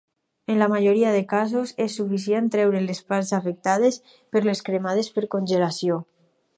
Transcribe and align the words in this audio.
En 0.47 0.57
la 0.61 0.67
majoria 0.71 1.11
de 1.15 1.19
casos, 1.33 1.73
és 1.85 1.99
suficient 2.01 2.49
treure 2.57 2.83
les 2.87 3.03
parts 3.13 3.35
afectades 3.41 4.03
per 4.37 4.47
les 4.49 4.67
cremades 4.71 5.15
per 5.19 5.29
congelació. 5.39 6.05